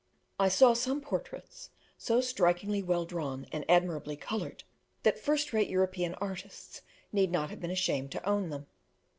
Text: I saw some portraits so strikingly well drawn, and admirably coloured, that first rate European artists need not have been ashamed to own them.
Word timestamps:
I 0.39 0.49
saw 0.49 0.73
some 0.73 0.99
portraits 0.99 1.69
so 1.95 2.21
strikingly 2.21 2.81
well 2.81 3.05
drawn, 3.05 3.45
and 3.51 3.63
admirably 3.69 4.15
coloured, 4.15 4.63
that 5.03 5.19
first 5.19 5.53
rate 5.53 5.69
European 5.69 6.15
artists 6.15 6.81
need 7.11 7.29
not 7.31 7.51
have 7.51 7.59
been 7.59 7.69
ashamed 7.69 8.11
to 8.13 8.25
own 8.27 8.49
them. 8.49 8.65